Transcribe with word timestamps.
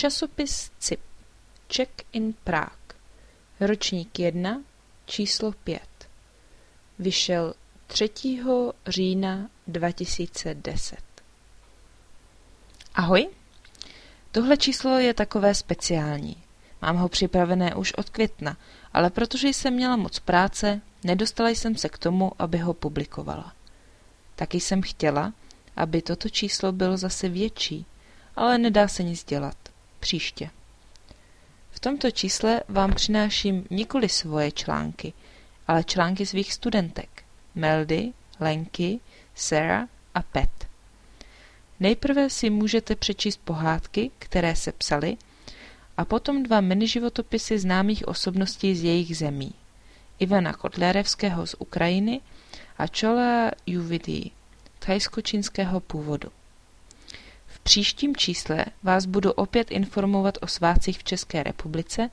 Časopis 0.00 0.70
CIP 0.78 1.00
Czech 1.68 1.88
in 2.12 2.34
Prague 2.44 2.96
Ročník 3.60 4.18
1 4.18 4.62
Číslo 5.06 5.52
5 5.52 5.82
Vyšel 6.98 7.54
3. 7.86 8.10
října 8.86 9.50
2010 9.66 10.96
Ahoj, 12.94 13.28
tohle 14.32 14.56
číslo 14.56 14.98
je 14.98 15.14
takové 15.14 15.54
speciální. 15.54 16.36
Mám 16.82 16.96
ho 16.96 17.08
připravené 17.08 17.74
už 17.74 17.92
od 17.92 18.10
května, 18.10 18.56
ale 18.92 19.10
protože 19.10 19.48
jsem 19.48 19.74
měla 19.74 19.96
moc 19.96 20.18
práce, 20.18 20.80
nedostala 21.04 21.50
jsem 21.50 21.76
se 21.76 21.88
k 21.88 21.98
tomu, 21.98 22.32
aby 22.38 22.58
ho 22.58 22.74
publikovala. 22.74 23.52
Taky 24.36 24.60
jsem 24.60 24.82
chtěla, 24.82 25.32
aby 25.76 26.02
toto 26.02 26.28
číslo 26.28 26.72
bylo 26.72 26.96
zase 26.96 27.28
větší, 27.28 27.86
ale 28.36 28.58
nedá 28.58 28.88
se 28.88 29.02
nic 29.02 29.24
dělat. 29.24 29.69
Příště. 30.00 30.50
V 31.70 31.80
tomto 31.80 32.10
čísle 32.10 32.60
vám 32.68 32.94
přináším 32.94 33.66
nikoli 33.70 34.08
svoje 34.08 34.52
články, 34.52 35.12
ale 35.68 35.84
články 35.84 36.26
svých 36.26 36.52
studentek. 36.52 37.24
Meldy, 37.54 38.12
Lenky, 38.40 39.00
Sarah 39.34 39.88
a 40.14 40.22
Pet. 40.22 40.68
Nejprve 41.80 42.30
si 42.30 42.50
můžete 42.50 42.96
přečíst 42.96 43.40
pohádky, 43.44 44.10
které 44.18 44.56
se 44.56 44.72
psaly, 44.72 45.16
a 45.96 46.04
potom 46.04 46.42
dva 46.42 46.60
miniživotopisy 46.60 47.58
známých 47.58 48.08
osobností 48.08 48.76
z 48.76 48.84
jejich 48.84 49.16
zemí. 49.16 49.54
Ivana 50.18 50.52
Kotlerevského 50.52 51.46
z 51.46 51.54
Ukrajiny 51.58 52.20
a 52.78 52.84
Chola 53.00 53.50
Juvidí, 53.66 54.32
thajsko-čínského 54.78 55.80
původu. 55.80 56.28
Příštím 57.70 58.16
čísle 58.16 58.64
vás 58.82 59.06
budu 59.06 59.32
opět 59.32 59.70
informovat 59.70 60.38
o 60.40 60.46
svácích 60.46 60.98
v 60.98 61.04
České 61.04 61.42
republice 61.42 62.10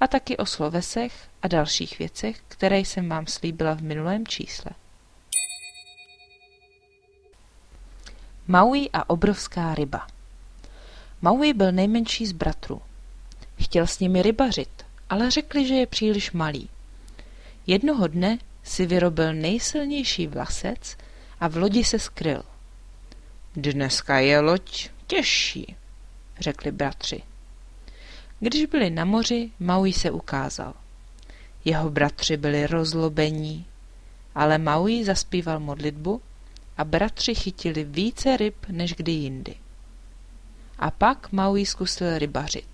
a 0.00 0.06
taky 0.06 0.36
o 0.36 0.46
slovesech 0.46 1.28
a 1.42 1.48
dalších 1.48 1.98
věcech, 1.98 2.40
které 2.48 2.78
jsem 2.78 3.08
vám 3.08 3.26
slíbila 3.26 3.74
v 3.74 3.82
minulém 3.82 4.26
čísle. 4.26 4.70
Maui 8.48 8.90
a 8.92 9.10
obrovská 9.10 9.74
ryba 9.74 10.06
Maui 11.22 11.52
byl 11.52 11.72
nejmenší 11.72 12.26
z 12.26 12.32
bratrů. 12.32 12.82
Chtěl 13.62 13.86
s 13.86 13.98
nimi 13.98 14.22
rybařit, 14.22 14.86
ale 15.10 15.30
řekli, 15.30 15.66
že 15.66 15.74
je 15.74 15.86
příliš 15.86 16.32
malý. 16.32 16.68
Jednoho 17.66 18.06
dne 18.06 18.38
si 18.62 18.86
vyrobil 18.86 19.34
nejsilnější 19.34 20.26
vlasec 20.26 20.96
a 21.40 21.48
v 21.48 21.56
lodi 21.56 21.84
se 21.84 21.98
skryl. 21.98 22.42
Dneska 23.56 24.18
je 24.18 24.40
loď 24.40 24.90
těžší, 25.08 25.76
řekli 26.40 26.72
bratři. 26.72 27.22
Když 28.40 28.66
byli 28.66 28.90
na 28.90 29.04
moři, 29.04 29.50
Maui 29.60 29.92
se 29.92 30.10
ukázal. 30.10 30.74
Jeho 31.64 31.90
bratři 31.90 32.36
byli 32.36 32.66
rozlobení, 32.66 33.66
ale 34.34 34.58
Maui 34.58 35.04
zaspíval 35.04 35.60
modlitbu 35.60 36.20
a 36.76 36.84
bratři 36.84 37.34
chytili 37.34 37.84
více 37.84 38.36
ryb 38.36 38.66
než 38.68 38.94
kdy 38.94 39.12
jindy. 39.12 39.54
A 40.78 40.90
pak 40.90 41.32
Maui 41.32 41.66
zkusil 41.66 42.18
rybařit. 42.18 42.68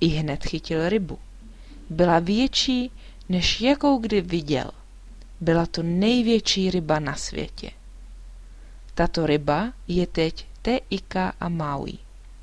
I 0.00 0.06
hned 0.06 0.44
chytil 0.44 0.88
rybu. 0.88 1.18
Byla 1.90 2.18
větší, 2.18 2.90
než 3.28 3.60
jakou 3.60 3.98
kdy 3.98 4.20
viděl. 4.20 4.70
Byla 5.40 5.66
to 5.66 5.82
největší 5.82 6.70
ryba 6.70 6.98
na 6.98 7.14
světě. 7.14 7.70
Tato 8.94 9.26
ryba 9.26 9.72
je 9.88 10.06
teď 10.06 10.49
Teika 10.62 11.32
a 11.40 11.48
Maui, 11.48 11.98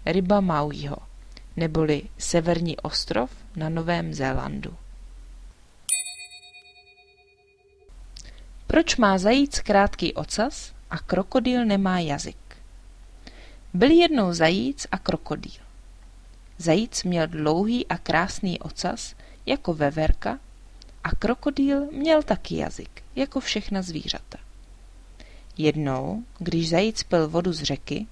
ryba 0.05 0.41
Mauiho, 0.41 0.97
neboli 1.55 2.09
severní 2.17 2.77
ostrov 2.77 3.29
na 3.55 3.69
Novém 3.69 4.13
Zélandu. 4.13 4.73
Proč 8.67 8.95
má 8.97 9.17
zajíc 9.17 9.59
krátký 9.59 10.13
ocas 10.13 10.73
a 10.89 10.99
krokodýl 10.99 11.65
nemá 11.65 11.99
jazyk? 11.99 12.37
Byl 13.73 13.91
jednou 13.91 14.33
zajíc 14.33 14.87
a 14.91 14.97
krokodýl. 14.97 15.61
Zajíc 16.57 17.03
měl 17.03 17.27
dlouhý 17.27 17.87
a 17.87 17.97
krásný 17.97 18.59
ocas, 18.59 19.15
jako 19.45 19.73
veverka, 19.73 20.39
a 21.03 21.11
krokodýl 21.15 21.91
měl 21.91 22.23
taky 22.23 22.57
jazyk, 22.57 23.03
jako 23.15 23.39
všechna 23.39 23.81
zvířata. 23.81 24.46
Jednou, 25.57 26.23
když 26.39 26.69
zajíc 26.69 27.03
pil 27.03 27.29
vodu 27.29 27.53
z 27.53 27.63
řeky, 27.63 28.07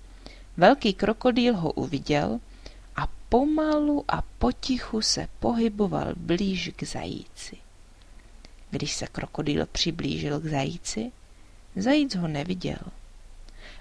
velký 0.58 0.94
krokodýl 0.94 1.56
ho 1.56 1.72
uviděl 1.72 2.40
a 2.96 3.08
pomalu 3.30 4.06
a 4.08 4.22
potichu 4.22 5.02
se 5.02 5.28
pohyboval 5.40 6.14
blíž 6.16 6.72
k 6.76 6.84
zajíci. 6.84 7.58
Když 8.72 8.96
se 8.96 9.08
krokodýl 9.08 9.66
přiblížil 9.72 10.40
k 10.40 10.46
zajíci, 10.46 11.12
zajíc 11.76 12.16
ho 12.16 12.28
neviděl. 12.28 12.80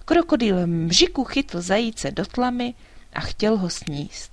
Krokodýl 0.04 0.66
mžiku 0.66 1.24
chytl 1.24 1.60
zajíce 1.60 2.10
do 2.10 2.26
tlamy 2.26 2.74
a 3.12 3.20
chtěl 3.20 3.56
ho 3.56 3.70
sníst. 3.70 4.32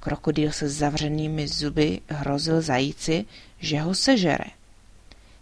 Krokodýl 0.00 0.52
se 0.52 0.68
zavřenými 0.68 1.48
zuby 1.48 2.00
hrozil 2.08 2.62
zajíci, 2.62 3.24
že 3.58 3.80
ho 3.80 3.94
sežere. 3.94 4.63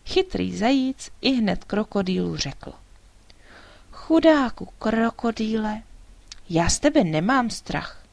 Chytrý 0.06 0.56
zajíc 0.56 1.10
i 1.20 1.32
hned 1.32 1.64
krokodýlu 1.64 2.36
řekl. 2.36 2.72
Chudáku 3.90 4.68
krokodýle, 4.78 5.82
já 6.50 6.68
z 6.68 6.78
tebe 6.78 7.04
nemám 7.04 7.50
strach. 7.50 8.04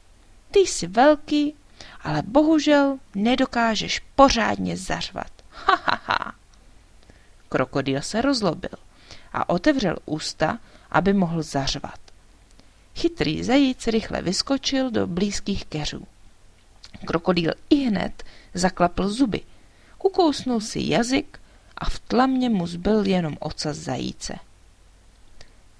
Ty 0.50 0.58
jsi 0.58 0.86
velký, 0.86 1.54
ale 2.00 2.22
bohužel 2.22 2.98
nedokážeš 3.14 4.00
pořádně 4.14 4.76
zařvat. 4.76 5.32
Ha, 5.50 5.74
ha, 5.84 6.00
ha. 6.04 6.34
Krokodýl 7.48 8.02
se 8.02 8.22
rozlobil 8.22 8.78
a 9.32 9.48
otevřel 9.48 9.96
ústa, 10.06 10.58
aby 10.90 11.12
mohl 11.12 11.42
zařvat. 11.42 12.00
Chytrý 12.96 13.44
zajíc 13.44 13.86
rychle 13.86 14.22
vyskočil 14.22 14.90
do 14.90 15.06
blízkých 15.06 15.64
keřů. 15.64 16.06
Krokodýl 17.06 17.52
i 17.70 17.76
hned 17.76 18.22
zaklapl 18.54 19.08
zuby, 19.08 19.40
ukousnul 20.02 20.60
si 20.60 20.80
jazyk 20.82 21.39
a 21.80 21.90
v 21.90 21.98
tlamě 21.98 22.50
mu 22.50 22.66
zbyl 22.66 23.06
jenom 23.06 23.36
ocas 23.40 23.76
zajíce. 23.76 24.34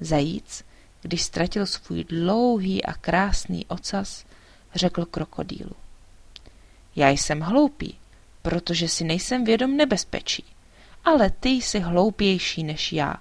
Zajíc, 0.01 0.65
když 1.03 1.23
ztratil 1.23 1.67
svůj 1.67 2.05
dlouhý 2.05 2.85
a 2.85 2.93
krásný 2.93 3.67
ocas, 3.67 4.25
řekl 4.75 5.05
krokodýlu. 5.05 5.73
Já 6.97 7.09
jsem 7.09 7.41
hloupý, 7.41 7.99
protože 8.43 8.89
si 8.89 9.05
nejsem 9.05 9.45
vědom 9.45 9.77
nebezpečí, 9.77 10.45
ale 11.05 11.31
ty 11.31 11.49
jsi 11.49 11.79
hloupější 11.79 12.65
než 12.65 12.93
já, 12.93 13.15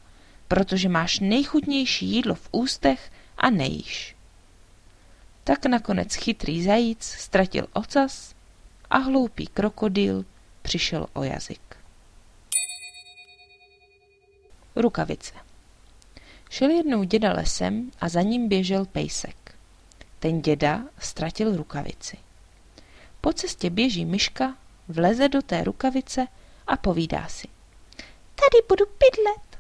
protože 0.47 0.89
máš 0.89 1.19
nejchutnější 1.19 2.07
jídlo 2.07 2.35
v 2.35 2.50
ústech 2.51 3.12
a 3.38 3.50
nejíš. 3.50 4.16
Tak 5.44 5.66
nakonec 5.66 6.16
chytrý 6.16 6.63
zajíc 6.63 7.03
ztratil 7.03 7.68
ocas 7.73 8.35
a 8.89 8.97
hloupý 8.97 9.47
krokodýl 9.47 10.25
přišel 10.62 11.07
o 11.13 11.23
jazyk. 11.23 11.69
Rukavice 14.79 15.34
Šel 16.50 16.69
jednou 16.69 17.03
děda 17.03 17.34
lesem 17.34 17.91
a 18.01 18.09
za 18.09 18.22
ním 18.22 18.50
běžel 18.50 18.85
pejsek. 18.85 19.56
Ten 20.19 20.41
děda 20.41 20.81
ztratil 21.00 21.57
rukavici. 21.57 22.17
Po 23.22 23.34
cestě 23.34 23.69
běží 23.69 24.06
myška, 24.06 24.56
vleze 24.88 25.29
do 25.29 25.41
té 25.41 25.63
rukavice 25.63 26.28
a 26.68 26.78
povídá 26.78 27.28
si. 27.28 27.47
Tady 28.35 28.66
budu 28.69 28.85
bydlet. 28.85 29.59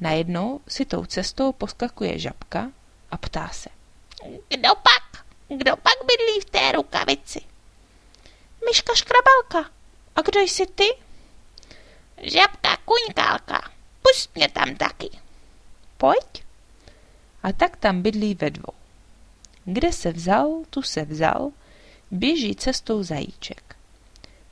Najednou 0.00 0.60
si 0.68 0.84
tou 0.84 1.04
cestou 1.04 1.52
poskakuje 1.52 2.18
žabka 2.18 2.70
a 3.10 3.16
ptá 3.16 3.48
se. 3.48 3.68
Kdo 4.48 4.68
pak? 4.74 5.24
Kdo 5.48 5.76
pak 5.76 5.98
bydlí 6.06 6.40
v 6.40 6.44
té 6.44 6.72
rukavici? 6.72 7.40
Myška 8.66 8.94
škrabalka. 8.94 9.70
A 10.16 10.22
kdo 10.22 10.40
jsi 10.40 10.66
ty? 10.66 10.84
Žabka 12.22 12.76
kuňkálka. 12.84 13.70
Pust 14.02 14.36
mě 14.36 14.48
tam 14.48 14.76
taky. 14.76 15.10
Pojď. 15.96 16.44
A 17.42 17.52
tak 17.52 17.76
tam 17.76 18.02
bydlí 18.02 18.34
ve 18.34 18.50
dvou. 18.50 18.72
Kde 19.64 19.92
se 19.92 20.12
vzal, 20.12 20.62
tu 20.70 20.82
se 20.82 21.04
vzal, 21.04 21.50
běží 22.10 22.54
cestou 22.54 23.02
zajíček. 23.02 23.76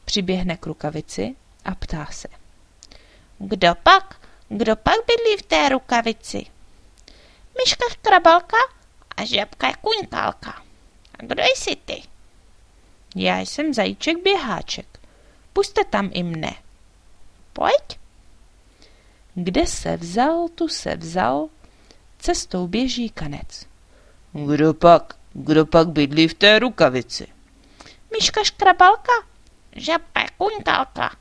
Přiběhne 0.04 0.56
k 0.56 0.66
rukavici 0.66 1.36
a 1.64 1.74
ptá 1.74 2.06
se. 2.06 2.28
Kdo 3.38 3.74
pak? 3.82 4.28
Kdo 4.48 4.76
pak 4.76 4.96
bydlí 5.06 5.36
v 5.38 5.42
té 5.42 5.68
rukavici? 5.68 6.46
Myška 7.58 7.84
škrabalka 7.90 8.56
a 9.16 9.24
žabka 9.24 9.72
kuňkálka. 9.72 10.62
A 11.14 11.22
kdo 11.22 11.42
jsi 11.42 11.76
ty? 11.76 12.02
Já 13.16 13.38
jsem 13.38 13.74
zajíček 13.74 14.22
běháček. 14.22 15.00
Puste 15.52 15.84
tam 15.84 16.10
i 16.12 16.22
mne. 16.22 16.54
Pojď. 17.52 17.99
Kde 19.34 19.66
se 19.66 19.96
vzal, 19.96 20.48
tu 20.54 20.68
se 20.68 20.96
vzal, 20.96 21.48
cestou 22.18 22.66
běží 22.66 23.10
kanec. 23.10 23.66
Kdo 24.32 24.74
pak, 24.74 25.14
Kdo 25.32 25.66
pak 25.66 25.88
bydlí 25.88 26.28
v 26.28 26.34
té 26.34 26.58
rukavici? 26.58 27.26
Myška 28.12 28.44
škrabalka, 28.44 29.12
žabka 29.76 30.26
kuňkalka 30.38 31.16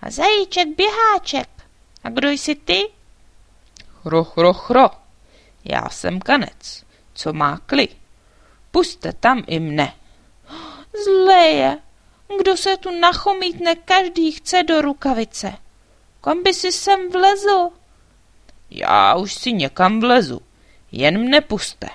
a 0.00 0.10
zajíček 0.10 0.68
běháček. 0.76 1.48
A 2.04 2.10
kdo 2.10 2.30
jsi 2.30 2.54
ty? 2.54 2.88
Chro, 4.02 4.24
chro, 4.24 4.52
chro. 4.52 4.90
Já 5.64 5.88
jsem 5.88 6.20
kanec, 6.20 6.84
co 7.14 7.32
má 7.32 7.58
kli. 7.58 7.88
Puste 8.70 9.12
tam 9.12 9.42
i 9.46 9.60
mne. 9.60 9.94
Zlé 11.04 11.46
je. 11.48 11.78
Kdo 12.38 12.56
se 12.56 12.76
tu 12.76 13.00
nachomítne, 13.00 13.74
každý 13.74 14.32
chce 14.32 14.62
do 14.62 14.82
rukavice. 14.82 15.52
Kam 16.22 16.42
by 16.42 16.54
si 16.54 16.72
sem 16.72 17.10
vlezl? 17.10 17.70
Já 18.70 19.14
už 19.16 19.34
si 19.34 19.52
někam 19.52 20.00
vlezu, 20.00 20.40
jen 20.92 21.18
mne 21.18 21.40
puste. 21.40 21.88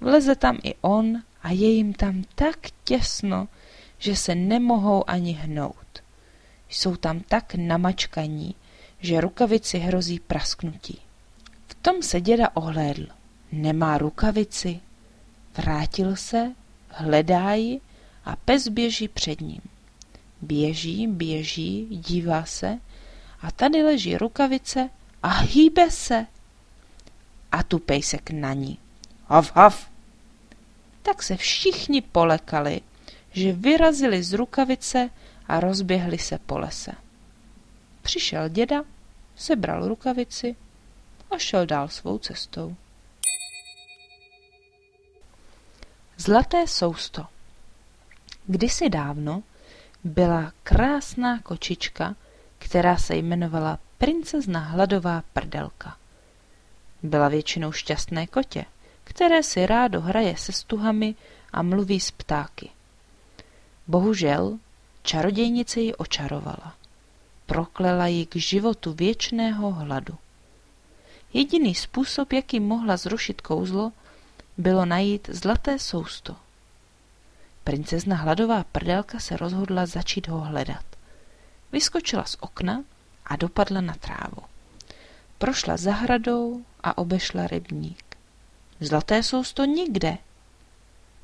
Vleze 0.00 0.34
tam 0.34 0.58
i 0.62 0.74
on 0.80 1.22
a 1.42 1.50
je 1.50 1.70
jim 1.70 1.92
tam 1.92 2.24
tak 2.34 2.58
těsno, 2.84 3.48
že 3.98 4.16
se 4.16 4.34
nemohou 4.34 5.10
ani 5.10 5.32
hnout. 5.32 6.02
Jsou 6.68 6.96
tam 6.96 7.20
tak 7.20 7.54
namačkaní, 7.54 8.54
že 9.00 9.20
rukavici 9.20 9.78
hrozí 9.78 10.20
prasknutí. 10.20 10.98
V 11.66 11.74
tom 11.74 12.02
se 12.02 12.20
děda 12.20 12.48
ohlédl. 12.54 13.06
Nemá 13.52 13.98
rukavici. 13.98 14.80
Vrátil 15.56 16.16
se, 16.16 16.52
hledá 16.88 17.54
ji 17.54 17.80
a 18.24 18.36
pes 18.36 18.68
běží 18.68 19.08
před 19.08 19.40
ním. 19.40 19.60
Běží, 20.42 21.06
běží, 21.06 21.86
dívá 21.90 22.44
se 22.44 22.78
a 23.44 23.50
tady 23.50 23.82
leží 23.82 24.16
rukavice 24.16 24.90
a 25.22 25.28
hýbe 25.28 25.90
se. 25.90 26.26
A 27.52 27.62
tu 27.62 27.78
pejsek 27.78 28.30
na 28.30 28.52
ní. 28.52 28.78
Hav, 29.26 29.56
hav. 29.56 29.90
Tak 31.02 31.22
se 31.22 31.36
všichni 31.36 32.00
polekali, 32.00 32.80
že 33.32 33.52
vyrazili 33.52 34.22
z 34.22 34.32
rukavice 34.32 35.10
a 35.48 35.60
rozběhli 35.60 36.18
se 36.18 36.38
po 36.38 36.58
lese. 36.58 36.92
Přišel 38.02 38.48
děda, 38.48 38.84
sebral 39.36 39.88
rukavici 39.88 40.56
a 41.30 41.38
šel 41.38 41.66
dál 41.66 41.88
svou 41.88 42.18
cestou. 42.18 42.76
Zlaté 46.16 46.66
sousto 46.66 47.26
Kdysi 48.46 48.88
dávno 48.88 49.42
byla 50.04 50.52
krásná 50.62 51.38
kočička, 51.38 52.16
která 52.64 52.96
se 52.96 53.16
jmenovala 53.16 53.78
princezna 53.98 54.60
hladová 54.60 55.22
prdelka. 55.32 55.96
Byla 57.02 57.28
většinou 57.28 57.72
šťastné 57.72 58.26
kotě, 58.26 58.64
které 59.04 59.42
si 59.42 59.66
rádo 59.66 60.00
hraje 60.00 60.36
se 60.36 60.52
stuhami 60.52 61.14
a 61.52 61.62
mluví 61.62 62.00
s 62.00 62.10
ptáky. 62.10 62.70
Bohužel 63.86 64.58
čarodějnice 65.02 65.80
ji 65.80 65.94
očarovala. 65.94 66.74
Proklela 67.46 68.06
ji 68.06 68.26
k 68.26 68.36
životu 68.36 68.92
věčného 68.92 69.70
hladu. 69.70 70.14
Jediný 71.32 71.74
způsob, 71.74 72.32
jaký 72.32 72.60
mohla 72.60 72.96
zrušit 72.96 73.40
kouzlo, 73.40 73.92
bylo 74.58 74.84
najít 74.84 75.28
zlaté 75.32 75.78
sousto. 75.78 76.36
Princezna 77.64 78.16
hladová 78.16 78.64
prdelka 78.72 79.18
se 79.20 79.36
rozhodla 79.36 79.86
začít 79.86 80.28
ho 80.28 80.40
hledat. 80.40 80.93
Vyskočila 81.74 82.24
z 82.24 82.36
okna 82.40 82.84
a 83.26 83.36
dopadla 83.36 83.80
na 83.80 83.94
trávu. 83.94 84.42
Prošla 85.38 85.76
zahradou 85.76 86.64
a 86.82 86.98
obešla 86.98 87.46
rybník. 87.46 88.16
Zlaté 88.80 89.22
sousto 89.22 89.64
nikde. 89.64 90.18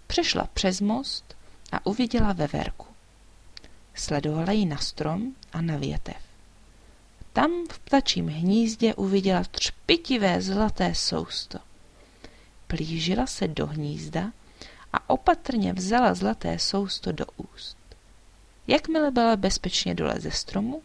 Přešla 0.07 0.49
přes 0.55 0.81
most 0.81 1.37
a 1.73 1.87
uviděla 1.87 2.33
veverku. 2.33 2.87
Sledovala 3.95 4.53
ji 4.53 4.67
na 4.67 4.77
strom 4.77 5.35
a 5.53 5.61
na 5.61 5.77
větev. 5.77 6.17
Tam 7.33 7.51
v 7.73 7.79
ptačím 7.79 8.29
hnízdě 8.29 8.95
uviděla 8.95 9.45
třpitivé 9.45 10.43
zlaté 10.43 10.95
sousto. 10.95 11.59
Plížila 12.67 13.27
se 13.27 13.49
do 13.49 13.67
hnízda 13.67 14.33
a 14.93 15.11
opatrně 15.11 15.73
vzala 15.73 16.15
zlaté 16.15 16.59
sousto 16.59 17.13
do 17.13 17.25
úst. 17.37 17.80
Jakmile 18.67 19.11
byla 19.11 19.37
bezpečně 19.37 19.95
dole 19.95 20.15
ze 20.19 20.31
stromu, 20.31 20.83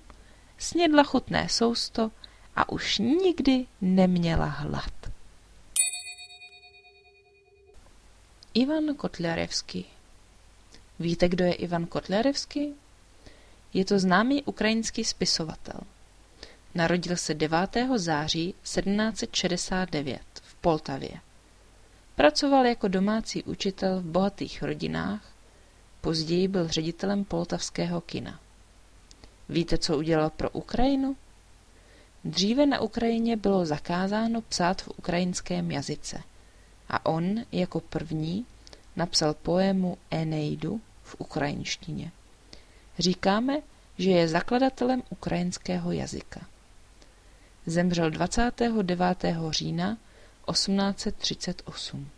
snědla 0.57 1.03
chutné 1.03 1.49
sousto 1.49 2.11
a 2.55 2.69
už 2.69 2.97
nikdy 2.97 3.65
neměla 3.81 4.45
hlad. 4.45 4.93
Ivan 8.53 8.95
Kotlarevský 8.95 9.85
Víte, 10.99 11.29
kdo 11.29 11.45
je 11.45 11.53
Ivan 11.53 11.85
Kotlarevský? 11.85 12.73
Je 13.73 13.85
to 13.85 13.99
známý 13.99 14.43
ukrajinský 14.43 15.03
spisovatel. 15.03 15.79
Narodil 16.75 17.17
se 17.17 17.33
9. 17.33 17.57
září 17.95 18.55
1769 18.63 20.21
v 20.33 20.55
Poltavě. 20.55 21.11
Pracoval 22.15 22.65
jako 22.65 22.87
domácí 22.87 23.43
učitel 23.43 23.99
v 23.99 24.03
bohatých 24.03 24.63
rodinách, 24.63 25.34
později 26.05 26.47
byl 26.47 26.67
ředitelem 26.67 27.23
poltavského 27.23 28.01
kina. 28.01 28.39
Víte, 29.49 29.77
co 29.77 29.97
udělal 29.97 30.29
pro 30.29 30.49
Ukrajinu? 30.49 31.15
Dříve 32.23 32.65
na 32.65 32.79
Ukrajině 32.79 33.37
bylo 33.37 33.65
zakázáno 33.65 34.41
psát 34.41 34.81
v 34.81 34.87
ukrajinském 34.97 35.71
jazyce 35.71 36.23
a 36.89 37.05
on 37.05 37.35
jako 37.51 37.79
první 37.79 38.45
napsal 38.95 39.33
poému 39.33 39.97
Eneidu 40.11 40.81
v 41.03 41.15
ukrajinštině. 41.19 42.11
Říkáme, 42.99 43.57
že 43.97 44.09
je 44.09 44.27
zakladatelem 44.27 45.03
ukrajinského 45.09 45.91
jazyka. 45.91 46.41
Zemřel 47.65 48.09
29. 48.09 49.25
října 49.49 49.97
1838. 50.51 52.09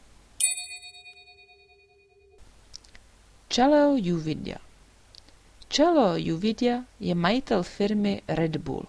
Čaleo 3.58 3.98
Juvidya 3.98 4.58
Čalo 5.68 6.14
Juvidya 6.18 6.86
je 7.00 7.16
majitel 7.16 7.64
firmy 7.64 8.22
Red 8.28 8.58
Bull. 8.58 8.86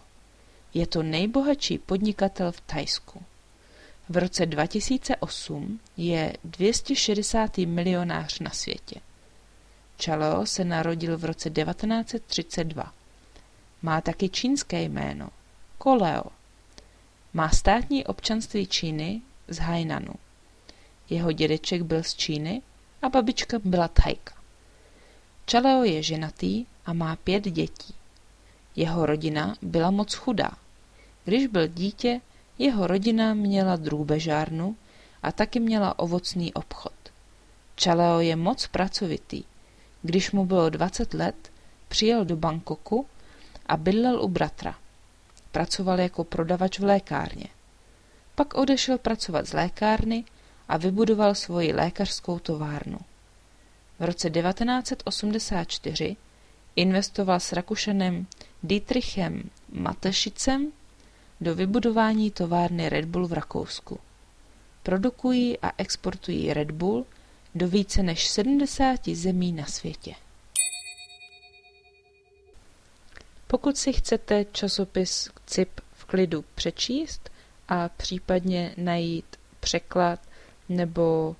Je 0.74 0.86
to 0.86 1.02
nejbohatší 1.02 1.78
podnikatel 1.78 2.52
v 2.52 2.60
Tajsku. 2.60 3.22
V 4.08 4.16
roce 4.16 4.46
2008 4.46 5.80
je 5.96 6.36
260. 6.44 7.58
milionář 7.58 8.38
na 8.40 8.50
světě. 8.50 9.00
Čalo 9.96 10.46
se 10.46 10.64
narodil 10.64 11.18
v 11.18 11.24
roce 11.24 11.50
1932. 11.50 12.94
Má 13.82 14.00
taky 14.00 14.28
čínské 14.28 14.82
jméno 14.82 15.30
Koleo. 15.78 16.24
Má 17.32 17.48
státní 17.48 18.06
občanství 18.06 18.66
Číny 18.66 19.22
z 19.48 19.58
Hainanu. 19.58 20.14
Jeho 21.10 21.32
dědeček 21.32 21.82
byl 21.82 22.02
z 22.02 22.14
Číny 22.14 22.62
a 23.02 23.08
babička 23.08 23.58
byla 23.64 23.88
Tajka. 23.88 24.37
Čaleo 25.48 25.84
je 25.84 26.02
ženatý 26.02 26.66
a 26.86 26.92
má 26.92 27.16
pět 27.16 27.44
dětí. 27.44 27.94
Jeho 28.76 29.06
rodina 29.06 29.56
byla 29.62 29.90
moc 29.90 30.14
chudá. 30.14 30.50
Když 31.24 31.46
byl 31.46 31.66
dítě, 31.66 32.20
jeho 32.58 32.86
rodina 32.86 33.34
měla 33.34 33.76
drůbežárnu 33.76 34.76
a 35.22 35.32
taky 35.32 35.60
měla 35.60 35.98
ovocný 35.98 36.54
obchod. 36.54 36.92
Čaleo 37.74 38.20
je 38.20 38.36
moc 38.36 38.66
pracovitý. 38.66 39.44
Když 40.02 40.32
mu 40.32 40.44
bylo 40.44 40.70
20 40.70 41.14
let, 41.14 41.52
přijel 41.88 42.24
do 42.24 42.36
Bangkoku 42.36 43.06
a 43.66 43.76
bydlel 43.76 44.22
u 44.22 44.28
bratra. 44.28 44.74
Pracoval 45.52 46.00
jako 46.00 46.24
prodavač 46.24 46.78
v 46.78 46.84
lékárně. 46.84 47.48
Pak 48.34 48.54
odešel 48.54 48.98
pracovat 48.98 49.46
z 49.46 49.52
lékárny 49.52 50.24
a 50.68 50.76
vybudoval 50.76 51.34
svoji 51.34 51.72
lékařskou 51.72 52.38
továrnu. 52.38 52.98
V 53.98 54.04
roce 54.04 54.30
1984 54.30 56.16
investoval 56.76 57.40
s 57.40 57.52
Rakušanem 57.52 58.26
Dietrichem 58.62 59.50
Matešicem 59.72 60.72
do 61.40 61.54
vybudování 61.54 62.30
továrny 62.30 62.88
Red 62.88 63.04
Bull 63.04 63.26
v 63.28 63.32
Rakousku. 63.32 63.98
Produkují 64.82 65.58
a 65.58 65.72
exportují 65.78 66.52
Red 66.52 66.70
Bull 66.70 67.06
do 67.54 67.68
více 67.68 68.02
než 68.02 68.28
70 68.28 69.08
zemí 69.08 69.52
na 69.52 69.66
světě. 69.66 70.14
Pokud 73.46 73.76
si 73.78 73.92
chcete 73.92 74.44
časopis 74.52 75.30
CIP 75.46 75.80
v 75.92 76.04
klidu 76.04 76.44
přečíst 76.54 77.30
a 77.68 77.88
případně 77.88 78.74
najít 78.76 79.36
překlad 79.60 80.20
nebo 80.68 81.36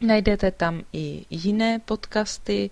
Najdete 0.00 0.50
tam 0.50 0.82
i 0.92 1.24
jiné 1.30 1.78
podcasty 1.78 2.70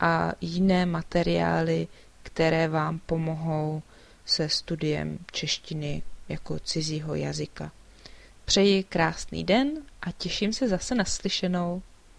a 0.00 0.32
jiné 0.40 0.86
materiály, 0.86 1.88
které 2.22 2.68
vám 2.68 2.98
pomohou 2.98 3.82
se 4.24 4.48
studiem 4.48 5.18
češtiny 5.32 6.02
jako 6.28 6.58
cizího 6.58 7.14
jazyka. 7.14 7.72
Přeji 8.44 8.84
krásný 8.84 9.44
den 9.44 9.70
a 10.02 10.12
těším 10.12 10.52
se 10.52 10.68
zase 10.68 10.94
na 10.94 11.04
slyšenou. 11.04 11.82